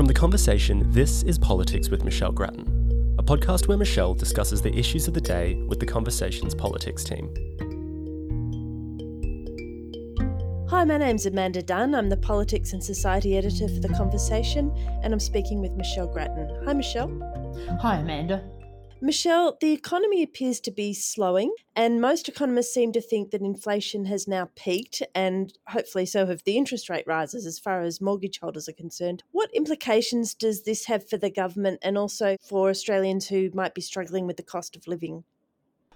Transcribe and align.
From 0.00 0.06
The 0.06 0.14
Conversation, 0.14 0.90
this 0.90 1.22
is 1.24 1.38
Politics 1.38 1.90
with 1.90 2.04
Michelle 2.06 2.32
Grattan, 2.32 3.14
a 3.18 3.22
podcast 3.22 3.68
where 3.68 3.76
Michelle 3.76 4.14
discusses 4.14 4.62
the 4.62 4.74
issues 4.74 5.06
of 5.06 5.12
the 5.12 5.20
day 5.20 5.56
with 5.68 5.78
The 5.78 5.84
Conversation's 5.84 6.54
politics 6.54 7.04
team. 7.04 7.28
Hi, 10.70 10.84
my 10.84 10.96
name's 10.96 11.26
Amanda 11.26 11.60
Dunn. 11.60 11.94
I'm 11.94 12.08
the 12.08 12.16
Politics 12.16 12.72
and 12.72 12.82
Society 12.82 13.36
Editor 13.36 13.68
for 13.68 13.78
The 13.78 13.90
Conversation, 13.90 14.72
and 15.02 15.12
I'm 15.12 15.20
speaking 15.20 15.60
with 15.60 15.72
Michelle 15.72 16.06
Grattan. 16.06 16.48
Hi, 16.64 16.72
Michelle. 16.72 17.10
Hi, 17.82 17.96
Amanda. 17.96 18.42
Michelle, 19.02 19.56
the 19.62 19.72
economy 19.72 20.22
appears 20.22 20.60
to 20.60 20.70
be 20.70 20.92
slowing, 20.92 21.54
and 21.74 22.02
most 22.02 22.28
economists 22.28 22.74
seem 22.74 22.92
to 22.92 23.00
think 23.00 23.30
that 23.30 23.40
inflation 23.40 24.04
has 24.04 24.28
now 24.28 24.50
peaked, 24.56 25.02
and 25.14 25.56
hopefully 25.68 26.04
so 26.04 26.26
have 26.26 26.44
the 26.44 26.58
interest 26.58 26.90
rate 26.90 27.06
rises 27.06 27.46
as 27.46 27.58
far 27.58 27.80
as 27.80 28.02
mortgage 28.02 28.40
holders 28.40 28.68
are 28.68 28.72
concerned. 28.72 29.22
What 29.32 29.50
implications 29.54 30.34
does 30.34 30.64
this 30.64 30.84
have 30.84 31.08
for 31.08 31.16
the 31.16 31.30
government 31.30 31.80
and 31.82 31.96
also 31.96 32.36
for 32.42 32.68
Australians 32.68 33.28
who 33.28 33.50
might 33.54 33.74
be 33.74 33.80
struggling 33.80 34.26
with 34.26 34.36
the 34.36 34.42
cost 34.42 34.76
of 34.76 34.86
living? 34.86 35.24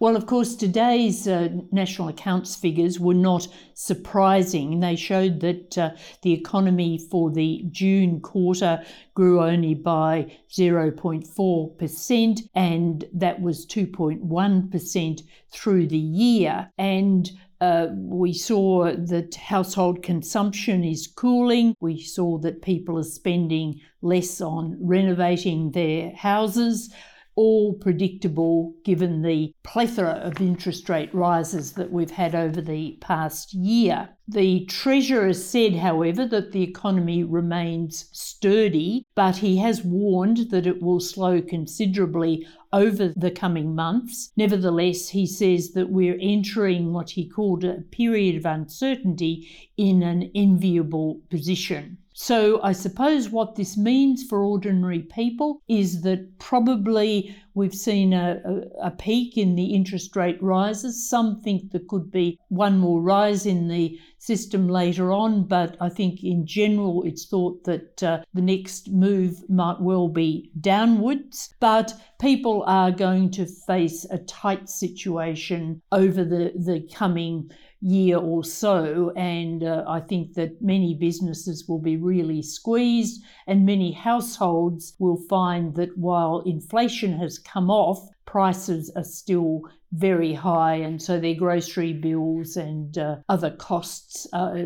Well, 0.00 0.16
of 0.16 0.26
course, 0.26 0.56
today's 0.56 1.28
uh, 1.28 1.50
national 1.70 2.08
accounts 2.08 2.56
figures 2.56 2.98
were 2.98 3.14
not 3.14 3.46
surprising. 3.74 4.80
They 4.80 4.96
showed 4.96 5.38
that 5.40 5.78
uh, 5.78 5.90
the 6.22 6.32
economy 6.32 6.98
for 6.98 7.30
the 7.30 7.64
June 7.70 8.20
quarter 8.20 8.84
grew 9.14 9.40
only 9.40 9.74
by 9.74 10.32
0.4%, 10.50 12.40
and 12.56 13.04
that 13.12 13.40
was 13.40 13.64
2.1% 13.66 15.22
through 15.52 15.86
the 15.86 15.96
year. 15.96 16.72
And 16.76 17.30
uh, 17.60 17.86
we 17.94 18.32
saw 18.32 18.96
that 18.96 19.36
household 19.36 20.02
consumption 20.02 20.82
is 20.82 21.06
cooling. 21.06 21.76
We 21.80 22.00
saw 22.00 22.38
that 22.38 22.62
people 22.62 22.98
are 22.98 23.04
spending 23.04 23.80
less 24.02 24.40
on 24.40 24.76
renovating 24.80 25.70
their 25.70 26.10
houses 26.16 26.92
all 27.36 27.74
predictable 27.74 28.74
given 28.84 29.22
the 29.22 29.52
plethora 29.62 30.12
of 30.12 30.40
interest 30.40 30.88
rate 30.88 31.12
rises 31.14 31.72
that 31.72 31.90
we've 31.90 32.10
had 32.10 32.34
over 32.34 32.60
the 32.60 32.96
past 33.00 33.52
year. 33.54 34.08
The 34.26 34.64
Treasurer 34.66 35.34
said, 35.34 35.74
however, 35.74 36.26
that 36.26 36.52
the 36.52 36.62
economy 36.62 37.24
remains 37.24 38.08
sturdy, 38.12 39.04
but 39.14 39.36
he 39.36 39.58
has 39.58 39.84
warned 39.84 40.50
that 40.50 40.66
it 40.66 40.82
will 40.82 41.00
slow 41.00 41.42
considerably 41.42 42.46
over 42.74 43.12
the 43.16 43.30
coming 43.30 43.74
months. 43.74 44.32
Nevertheless, 44.36 45.08
he 45.08 45.26
says 45.26 45.70
that 45.70 45.90
we're 45.90 46.18
entering 46.20 46.92
what 46.92 47.10
he 47.10 47.26
called 47.26 47.64
a 47.64 47.80
period 47.92 48.36
of 48.36 48.44
uncertainty 48.44 49.48
in 49.76 50.02
an 50.02 50.30
enviable 50.34 51.20
position. 51.30 51.96
So, 52.16 52.60
I 52.62 52.72
suppose 52.72 53.28
what 53.28 53.56
this 53.56 53.76
means 53.76 54.22
for 54.22 54.44
ordinary 54.44 55.00
people 55.00 55.62
is 55.68 56.02
that 56.02 56.38
probably 56.38 57.34
we've 57.54 57.74
seen 57.74 58.12
a, 58.12 58.40
a, 58.44 58.88
a, 58.88 58.90
peak 58.90 59.38
in 59.38 59.54
the 59.54 59.74
interest 59.74 60.14
rate 60.16 60.42
rises. 60.42 61.08
Some 61.08 61.40
think 61.40 61.70
there 61.70 61.80
could 61.88 62.10
be 62.10 62.38
one 62.48 62.78
more 62.78 63.00
rise 63.00 63.46
in 63.46 63.68
the 63.68 63.98
system 64.18 64.68
later 64.68 65.12
on, 65.12 65.46
but 65.46 65.76
I 65.80 65.88
think 65.88 66.24
in 66.24 66.46
general 66.46 67.02
it's 67.04 67.26
thought 67.26 67.64
that 67.64 68.02
uh, 68.02 68.22
the 68.32 68.42
next 68.42 68.90
move 68.90 69.48
might 69.48 69.80
well 69.80 70.08
be 70.08 70.50
downwards. 70.60 71.54
But 71.60 71.94
people 72.20 72.64
are 72.66 72.90
going 72.90 73.30
to 73.32 73.46
face 73.66 74.04
a 74.10 74.18
tight 74.18 74.68
situation 74.68 75.82
over 75.92 76.24
the, 76.24 76.52
the 76.56 76.88
coming 76.92 77.50
year 77.84 78.16
or 78.16 78.42
so. 78.42 79.12
And 79.14 79.62
uh, 79.62 79.84
I 79.86 80.00
think 80.00 80.34
that 80.34 80.60
many 80.62 80.94
businesses 80.94 81.68
will 81.68 81.78
be 81.78 81.96
really 81.96 82.42
squeezed, 82.42 83.22
and 83.46 83.66
many 83.66 83.92
households 83.92 84.94
will 84.98 85.20
find 85.28 85.74
that 85.76 85.96
while 85.96 86.40
inflation 86.40 87.18
has 87.18 87.38
come 87.38 87.70
off, 87.70 88.08
prices 88.24 88.90
are 88.96 89.04
still 89.04 89.62
very 89.92 90.32
high, 90.32 90.74
and 90.74 91.00
so 91.00 91.20
their 91.20 91.34
grocery 91.34 91.92
bills 91.92 92.56
and 92.56 92.98
uh, 92.98 93.16
other 93.28 93.50
costs. 93.50 94.26
Uh, 94.32 94.64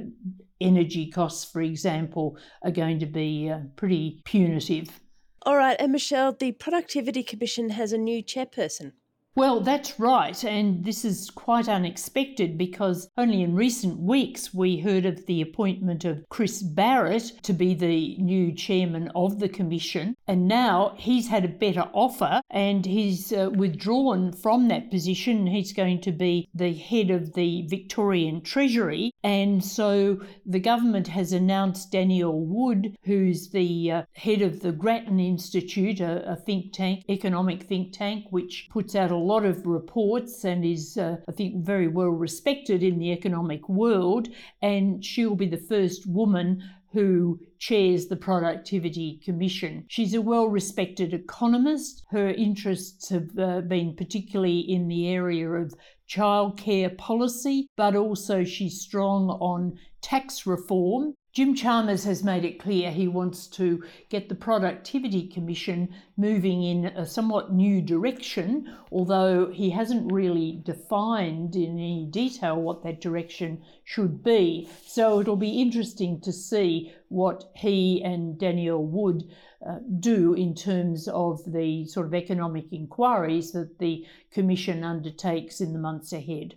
energy 0.61 1.09
costs, 1.09 1.45
for 1.51 1.61
example, 1.61 2.37
are 2.63 2.71
going 2.71 2.99
to 2.99 3.07
be 3.07 3.51
uh, 3.51 3.61
pretty 3.77 4.21
punitive. 4.25 5.01
All 5.43 5.57
right, 5.57 5.77
and 5.79 5.93
Michelle, 5.93 6.33
the 6.33 6.53
Productivity 6.53 7.23
Commission 7.23 7.71
has 7.71 7.93
a 7.93 7.99
new 7.99 8.23
chairperson. 8.23 8.93
Well, 9.39 9.61
that's 9.61 10.01
right, 10.01 10.43
and 10.43 10.85
this 10.85 11.05
is 11.05 11.31
quite 11.31 11.69
unexpected 11.69 12.59
because 12.59 13.09
only 13.17 13.43
in 13.43 13.55
recent 13.55 14.01
weeks 14.01 14.53
we 14.53 14.81
heard 14.81 15.07
of 15.07 15.27
the 15.27 15.41
appointment 15.41 16.05
of 16.05 16.29
Chris 16.29 16.61
Barrett 16.61 17.35
to 17.45 17.53
be 17.53 17.73
the 17.73 18.17
new 18.17 18.53
chairman 18.53 19.13
of 19.15 19.39
the 19.39 19.49
Commission, 19.49 20.17
and 20.27 20.49
now 20.49 20.93
he's 20.97 21.29
had 21.29 21.45
a 21.45 21.57
better 21.65 21.89
offer 21.93 22.41
and 22.51 22.85
he's 22.85 23.33
uh, 23.33 23.49
withdrawn 23.55 24.33
from 24.33 24.67
that 24.67 24.91
position. 24.91 25.47
He's 25.47 25.73
going 25.73 26.01
to 26.01 26.11
be 26.11 26.49
the 26.53 26.75
head 26.75 27.11
of 27.11 27.35
the 27.35 27.65
Victorian 27.69 28.41
Treasury, 28.41 29.13
and 29.23 29.65
so 29.65 30.21
the 30.47 30.59
government 30.59 31.07
has 31.07 31.33
announced 31.33 31.93
Danielle 31.93 32.41
Wood, 32.41 32.97
who's 33.05 33.51
the 33.51 33.93
uh, 33.93 34.03
head 34.17 34.43
of 34.43 34.63
the 34.63 34.73
Grattan 34.73 35.21
Institute, 35.21 36.01
a, 36.01 36.29
a 36.33 36.35
think 36.35 36.73
tank, 36.73 37.05
economic 37.09 37.63
think 37.63 37.93
tank, 37.93 38.27
which 38.31 38.67
puts 38.73 38.97
out 38.97 39.13
a 39.13 39.28
lot 39.29 39.45
of 39.45 39.67
reports 39.67 40.45
and 40.45 40.65
is, 40.65 40.97
uh, 40.97 41.17
I 41.29 41.33
think, 41.33 41.65
very 41.65 41.89
well 41.89 42.09
respected 42.09 42.83
in 42.83 42.99
the 42.99 43.13
economic 43.13 43.69
world. 43.69 44.29
And 44.63 45.05
she'll 45.05 45.37
be 45.37 45.49
the 45.49 45.67
first 45.75 46.07
woman 46.07 46.63
who 46.93 47.39
chairs 47.59 48.07
the 48.07 48.17
Productivity 48.17 49.21
Commission. 49.25 49.85
She's 49.89 50.15
a 50.15 50.23
well 50.23 50.47
respected 50.47 51.13
economist. 51.13 52.05
Her 52.11 52.31
interests 52.31 53.11
have 53.11 53.39
uh, 53.39 53.61
been 53.61 53.95
particularly 53.95 54.61
in 54.61 54.89
the 54.89 55.09
area 55.09 55.51
of 55.51 55.75
childcare 56.09 56.97
policy, 56.97 57.69
but 57.77 57.95
also 57.95 58.45
she's 58.45 58.81
strong 58.81 59.29
on 59.29 59.79
tax 60.01 60.47
reform 60.47 61.15
Jim 61.31 61.55
Chalmers 61.55 62.05
has 62.05 62.25
made 62.25 62.45
it 62.45 62.59
clear 62.59 62.91
he 62.91 63.07
wants 63.07 63.47
to 63.47 63.85
get 64.09 64.29
the 64.29 64.35
Productivity 64.35 65.29
Commission 65.29 65.95
moving 66.17 66.63
in 66.63 66.87
a 66.87 67.05
somewhat 67.05 67.53
new 67.53 67.83
direction, 67.83 68.75
although 68.91 69.51
he 69.51 69.71
hasn't 69.71 70.11
really 70.11 70.63
defined 70.65 71.55
in 71.55 71.73
any 71.73 72.09
detail 72.11 72.61
what 72.61 72.83
that 72.83 73.01
direction 73.01 73.63
should 73.85 74.25
be. 74.25 74.69
So 74.87 75.21
it'll 75.21 75.37
be 75.37 75.61
interesting 75.61 76.21
to 76.23 76.33
see 76.33 76.93
what 77.09 77.51
he 77.55 78.03
and 78.03 78.39
Danielle 78.39 78.85
Wood 78.85 79.31
uh, 79.65 79.81
do 80.01 80.33
in 80.33 80.55
terms 80.55 81.09
of 81.09 81.41
the 81.47 81.85
sort 81.87 82.07
of 82.07 82.15
economic 82.15 82.73
inquiries 82.73 83.53
that 83.53 83.79
the 83.79 84.07
Commission 84.33 84.83
undertakes 84.83 85.61
in 85.61 85.75
the 85.75 85.79
months 85.79 86.13
ahead. 86.13 86.57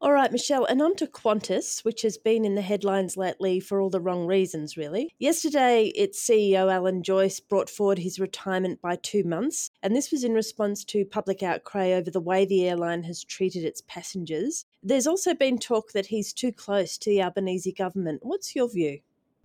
All 0.00 0.12
right, 0.12 0.30
Michelle, 0.30 0.64
and 0.64 0.80
on 0.80 0.94
to 0.96 1.08
Qantas, 1.08 1.84
which 1.84 2.02
has 2.02 2.16
been 2.16 2.44
in 2.44 2.54
the 2.54 2.62
headlines 2.62 3.16
lately 3.16 3.58
for 3.58 3.80
all 3.80 3.90
the 3.90 4.00
wrong 4.00 4.26
reasons, 4.26 4.76
really. 4.76 5.12
Yesterday, 5.18 5.86
its 5.86 6.24
CEO, 6.24 6.72
Alan 6.72 7.02
Joyce, 7.02 7.40
brought 7.40 7.68
forward 7.68 7.98
his 7.98 8.20
retirement 8.20 8.80
by 8.80 8.94
two 8.94 9.24
months, 9.24 9.72
and 9.82 9.96
this 9.96 10.12
was 10.12 10.22
in 10.22 10.34
response 10.34 10.84
to 10.84 11.04
public 11.04 11.42
outcry 11.42 11.90
over 11.90 12.12
the 12.12 12.20
way 12.20 12.44
the 12.44 12.68
airline 12.68 13.02
has 13.02 13.24
treated 13.24 13.64
its 13.64 13.82
passengers. 13.88 14.66
There's 14.84 15.08
also 15.08 15.34
been 15.34 15.58
talk 15.58 15.90
that 15.90 16.06
he's 16.06 16.32
too 16.32 16.52
close 16.52 16.96
to 16.98 17.10
the 17.10 17.20
Albanese 17.20 17.72
government. 17.72 18.20
What's 18.22 18.54
your 18.54 18.70
view? 18.70 19.00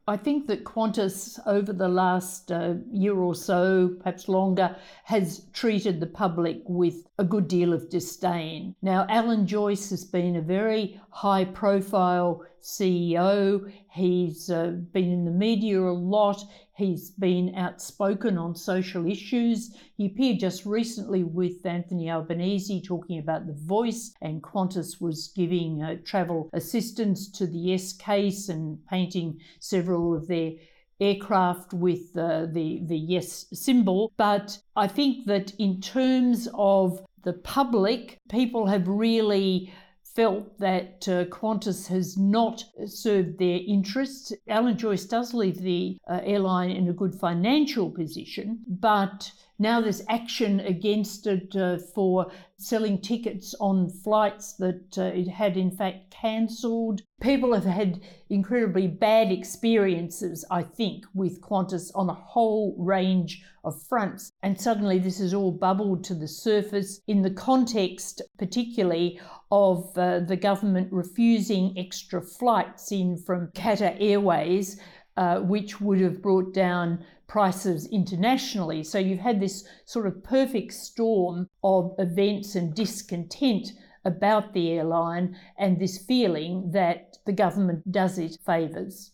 I 0.05 0.17
think 0.17 0.47
that 0.47 0.65
Qantas, 0.65 1.39
over 1.45 1.71
the 1.71 1.87
last 1.87 2.51
uh, 2.51 2.75
year 2.91 3.15
or 3.15 3.33
so, 3.33 3.95
perhaps 3.99 4.27
longer, 4.27 4.75
has 5.05 5.45
treated 5.53 6.01
the 6.01 6.07
public 6.07 6.61
with 6.65 7.07
a 7.19 7.23
good 7.23 7.47
deal 7.47 7.71
of 7.71 7.89
disdain. 7.89 8.75
Now, 8.81 9.05
Alan 9.07 9.47
Joyce 9.47 9.89
has 9.91 10.03
been 10.03 10.35
a 10.35 10.41
very 10.41 10.99
high 11.09 11.45
profile 11.45 12.43
CEO. 12.63 13.71
He's 13.91 14.49
uh, 14.49 14.77
been 14.91 15.11
in 15.11 15.25
the 15.25 15.31
media 15.31 15.81
a 15.81 15.91
lot. 15.91 16.43
He's 16.75 17.11
been 17.11 17.53
outspoken 17.55 18.37
on 18.37 18.55
social 18.55 19.05
issues. 19.05 19.75
He 19.95 20.07
appeared 20.07 20.39
just 20.39 20.65
recently 20.65 21.23
with 21.23 21.65
Anthony 21.65 22.09
Albanese 22.09 22.81
talking 22.81 23.19
about 23.19 23.45
the 23.45 23.53
voice, 23.53 24.13
and 24.21 24.41
Qantas 24.41 24.99
was 24.99 25.31
giving 25.35 25.83
uh, 25.83 25.97
travel 26.03 26.49
assistance 26.53 27.29
to 27.31 27.45
the 27.45 27.59
Yes 27.59 27.93
case 27.93 28.49
and 28.49 28.79
painting 28.87 29.39
several 29.59 30.15
of 30.15 30.27
their 30.27 30.53
aircraft 30.99 31.73
with 31.73 32.15
uh, 32.17 32.45
the 32.45 32.81
the 32.85 32.97
yes 32.97 33.45
symbol 33.51 34.13
but 34.15 34.57
i 34.75 34.87
think 34.87 35.25
that 35.25 35.51
in 35.57 35.81
terms 35.81 36.47
of 36.53 37.03
the 37.23 37.33
public 37.33 38.19
people 38.29 38.67
have 38.67 38.87
really 38.87 39.73
felt 40.15 40.59
that 40.59 41.07
uh, 41.07 41.25
Qantas 41.25 41.87
has 41.87 42.17
not 42.17 42.63
served 42.85 43.39
their 43.39 43.59
interests. 43.67 44.31
Alan 44.47 44.77
Joyce 44.77 45.05
does 45.05 45.33
leave 45.33 45.61
the 45.61 45.97
uh, 46.07 46.19
airline 46.23 46.69
in 46.69 46.87
a 46.87 46.93
good 46.93 47.15
financial 47.15 47.89
position, 47.89 48.59
but 48.67 49.31
now 49.63 49.81
there's 49.81 50.03
action 50.09 50.59
against 50.59 51.25
it 51.25 51.55
uh, 51.55 51.77
for 51.95 52.29
selling 52.57 52.99
tickets 52.99 53.55
on 53.59 53.89
flights 53.89 54.53
that 54.57 54.97
uh, 54.97 55.03
it 55.03 55.27
had 55.27 55.57
in 55.57 55.71
fact 55.71 56.11
cancelled. 56.11 57.01
People 57.21 57.53
have 57.53 57.63
had 57.63 58.01
incredibly 58.29 58.87
bad 58.87 59.31
experiences, 59.31 60.45
I 60.51 60.63
think, 60.63 61.05
with 61.13 61.41
Qantas 61.41 61.91
on 61.95 62.09
a 62.09 62.13
whole 62.13 62.75
range 62.77 63.43
of 63.63 63.81
fronts. 63.87 64.31
And 64.43 64.59
suddenly 64.59 64.99
this 64.99 65.19
has 65.19 65.33
all 65.33 65.51
bubbled 65.51 66.03
to 66.05 66.13
the 66.13 66.27
surface 66.27 66.99
in 67.07 67.21
the 67.21 67.31
context, 67.31 68.21
particularly 68.37 69.19
of 69.51 69.97
uh, 69.97 70.19
the 70.19 70.35
government 70.35 70.91
refusing 70.91 71.73
extra 71.77 72.21
flights 72.21 72.91
in 72.91 73.17
from 73.17 73.47
Qatar 73.55 73.95
Airways. 73.99 74.79
Uh, 75.15 75.37
which 75.41 75.79
would 75.79 76.01
have 76.01 76.23
brought 76.23 76.55
down 76.55 77.05
prices 77.27 77.87
internationally. 77.91 78.83
So 78.83 78.97
you've 78.97 79.19
had 79.19 79.39
this 79.39 79.63
sort 79.85 80.07
of 80.07 80.23
perfect 80.23 80.73
storm 80.73 81.47
of 81.63 81.93
events 81.99 82.55
and 82.55 82.73
discontent 82.73 83.73
about 84.05 84.53
the 84.53 84.71
airline 84.71 85.37
and 85.59 85.79
this 85.79 85.99
feeling 85.99 86.71
that 86.71 87.17
the 87.27 87.31
government 87.31 87.91
does 87.91 88.17
it 88.17 88.39
favours. 88.43 89.11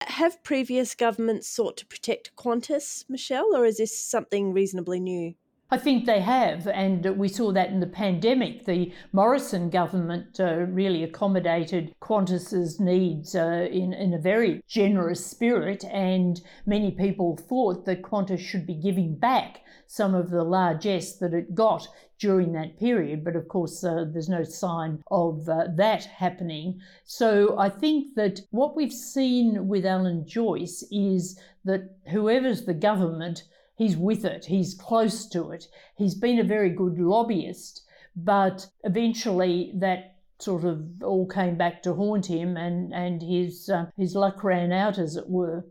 Have 0.00 0.42
previous 0.42 0.94
governments 0.94 1.48
sought 1.48 1.76
to 1.76 1.86
protect 1.86 2.34
Qantas, 2.34 3.04
Michelle, 3.10 3.54
or 3.54 3.66
is 3.66 3.76
this 3.76 3.98
something 3.98 4.54
reasonably 4.54 5.00
new? 5.00 5.34
I 5.72 5.78
think 5.78 6.04
they 6.04 6.20
have, 6.20 6.66
and 6.68 7.16
we 7.16 7.28
saw 7.28 7.50
that 7.52 7.70
in 7.70 7.80
the 7.80 7.86
pandemic. 7.86 8.66
The 8.66 8.92
Morrison 9.10 9.70
government 9.70 10.38
uh, 10.38 10.66
really 10.68 11.02
accommodated 11.02 11.94
Qantas's 11.98 12.78
needs 12.78 13.34
uh, 13.34 13.68
in, 13.70 13.94
in 13.94 14.12
a 14.12 14.18
very 14.18 14.62
generous 14.68 15.24
spirit, 15.24 15.82
and 15.86 16.42
many 16.66 16.90
people 16.90 17.38
thought 17.38 17.86
that 17.86 18.02
Qantas 18.02 18.40
should 18.40 18.66
be 18.66 18.74
giving 18.74 19.14
back 19.14 19.62
some 19.86 20.14
of 20.14 20.28
the 20.28 20.44
largesse 20.44 21.14
that 21.14 21.32
it 21.32 21.54
got 21.54 21.88
during 22.18 22.52
that 22.52 22.78
period. 22.78 23.24
But 23.24 23.34
of 23.34 23.48
course, 23.48 23.82
uh, 23.82 24.04
there's 24.12 24.28
no 24.28 24.44
sign 24.44 25.02
of 25.10 25.48
uh, 25.48 25.68
that 25.76 26.04
happening. 26.04 26.82
So 27.06 27.58
I 27.58 27.70
think 27.70 28.14
that 28.16 28.40
what 28.50 28.76
we've 28.76 28.92
seen 28.92 29.68
with 29.68 29.86
Alan 29.86 30.26
Joyce 30.26 30.84
is 30.90 31.40
that 31.64 31.96
whoever's 32.10 32.66
the 32.66 32.74
government, 32.74 33.44
he's 33.76 33.96
with 33.96 34.24
it, 34.24 34.46
he's 34.46 34.74
close 34.74 35.26
to 35.28 35.50
it, 35.50 35.66
he's 35.96 36.14
been 36.14 36.38
a 36.38 36.44
very 36.44 36.70
good 36.70 36.98
lobbyist, 36.98 37.82
but 38.16 38.66
eventually 38.84 39.72
that 39.76 40.16
sort 40.38 40.64
of 40.64 41.02
all 41.02 41.26
came 41.26 41.56
back 41.56 41.82
to 41.82 41.94
haunt 41.94 42.26
him 42.26 42.56
and, 42.56 42.92
and 42.92 43.22
his, 43.22 43.68
uh, 43.68 43.86
his 43.96 44.14
luck 44.14 44.42
ran 44.42 44.72
out, 44.72 44.98
as 44.98 45.16
it 45.16 45.28
were. 45.28 45.64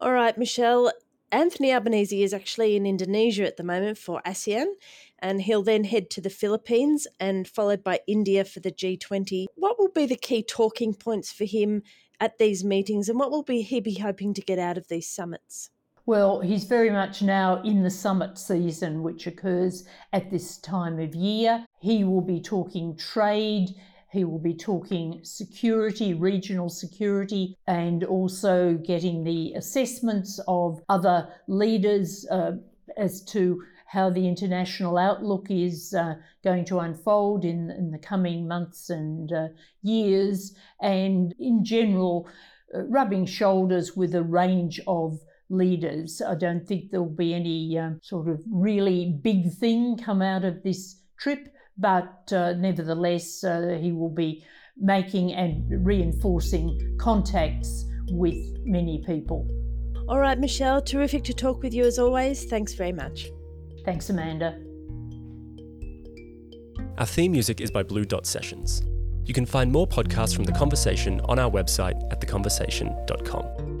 All 0.00 0.12
right, 0.12 0.36
Michelle. 0.36 0.92
Anthony 1.32 1.72
Albanese 1.72 2.24
is 2.24 2.34
actually 2.34 2.74
in 2.74 2.86
Indonesia 2.86 3.46
at 3.46 3.56
the 3.56 3.62
moment 3.62 3.98
for 3.98 4.20
ASEAN, 4.26 4.66
and 5.20 5.42
he'll 5.42 5.62
then 5.62 5.84
head 5.84 6.10
to 6.10 6.20
the 6.20 6.30
Philippines 6.30 7.06
and 7.20 7.46
followed 7.46 7.84
by 7.84 8.00
India 8.08 8.44
for 8.44 8.58
the 8.58 8.72
G20. 8.72 9.46
What 9.54 9.78
will 9.78 9.90
be 9.90 10.06
the 10.06 10.16
key 10.16 10.42
talking 10.42 10.92
points 10.92 11.30
for 11.30 11.44
him 11.44 11.82
at 12.18 12.38
these 12.38 12.64
meetings, 12.64 13.08
and 13.08 13.18
what 13.18 13.30
will 13.30 13.44
be 13.44 13.62
he 13.62 13.78
be 13.80 13.94
hoping 13.94 14.34
to 14.34 14.40
get 14.40 14.58
out 14.58 14.76
of 14.76 14.88
these 14.88 15.08
summits? 15.08 15.70
Well, 16.10 16.40
he's 16.40 16.64
very 16.64 16.90
much 16.90 17.22
now 17.22 17.62
in 17.62 17.84
the 17.84 17.88
summit 17.88 18.36
season, 18.36 19.04
which 19.04 19.28
occurs 19.28 19.84
at 20.12 20.28
this 20.28 20.58
time 20.58 20.98
of 20.98 21.14
year. 21.14 21.64
He 21.78 22.02
will 22.02 22.20
be 22.20 22.40
talking 22.40 22.96
trade, 22.96 23.68
he 24.10 24.24
will 24.24 24.40
be 24.40 24.56
talking 24.56 25.20
security, 25.22 26.14
regional 26.14 26.68
security, 26.68 27.56
and 27.68 28.02
also 28.02 28.74
getting 28.74 29.22
the 29.22 29.52
assessments 29.52 30.40
of 30.48 30.82
other 30.88 31.28
leaders 31.46 32.26
uh, 32.28 32.56
as 32.96 33.22
to 33.26 33.62
how 33.86 34.10
the 34.10 34.26
international 34.26 34.98
outlook 34.98 35.46
is 35.48 35.94
uh, 35.94 36.16
going 36.42 36.64
to 36.64 36.80
unfold 36.80 37.44
in, 37.44 37.70
in 37.70 37.92
the 37.92 37.98
coming 37.98 38.48
months 38.48 38.90
and 38.90 39.32
uh, 39.32 39.46
years, 39.82 40.56
and 40.80 41.36
in 41.38 41.64
general, 41.64 42.28
uh, 42.74 42.82
rubbing 42.86 43.26
shoulders 43.26 43.96
with 43.96 44.12
a 44.16 44.24
range 44.24 44.80
of 44.88 45.20
leaders. 45.50 46.22
I 46.22 46.34
don't 46.34 46.66
think 46.66 46.90
there'll 46.90 47.06
be 47.06 47.34
any 47.34 47.78
um, 47.78 48.00
sort 48.02 48.28
of 48.28 48.40
really 48.50 49.18
big 49.22 49.52
thing 49.52 49.98
come 49.98 50.22
out 50.22 50.44
of 50.44 50.62
this 50.62 51.02
trip, 51.18 51.48
but 51.76 52.32
uh, 52.32 52.54
nevertheless, 52.54 53.44
uh, 53.44 53.78
he 53.80 53.92
will 53.92 54.14
be 54.14 54.44
making 54.76 55.32
and 55.34 55.84
reinforcing 55.84 56.96
contacts 56.98 57.84
with 58.10 58.38
many 58.64 59.02
people. 59.06 59.46
All 60.08 60.18
right, 60.18 60.38
Michelle, 60.38 60.80
terrific 60.80 61.22
to 61.24 61.34
talk 61.34 61.62
with 61.62 61.74
you 61.74 61.84
as 61.84 61.98
always. 61.98 62.44
Thanks 62.44 62.74
very 62.74 62.92
much. 62.92 63.28
Thanks, 63.84 64.10
Amanda. 64.10 64.58
Our 66.98 67.06
theme 67.06 67.32
music 67.32 67.60
is 67.60 67.70
by 67.70 67.82
Blue 67.82 68.04
Dot 68.04 68.26
Sessions. 68.26 68.82
You 69.24 69.34
can 69.34 69.46
find 69.46 69.70
more 69.70 69.86
podcasts 69.86 70.34
from 70.34 70.44
The 70.44 70.52
Conversation 70.52 71.20
on 71.22 71.38
our 71.38 71.50
website 71.50 72.00
at 72.10 72.20
theconversation.com. 72.20 73.79